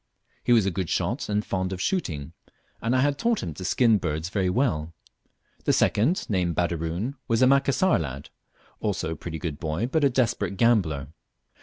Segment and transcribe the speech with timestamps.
[0.43, 2.33] He was a good shot, and fond of shooting,
[2.81, 4.95] and I had taught him to skin birds very well.
[5.65, 8.31] The second, named Baderoon, was a Macassar lad;
[8.79, 11.09] also a pretty good boy, but a desperate gambler.